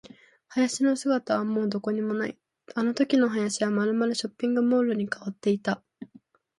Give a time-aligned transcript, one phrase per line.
[0.55, 2.35] 林の姿はもうどこにもない。
[2.73, 5.83] あのときの林はまるまるショッピングモールに変わっていた。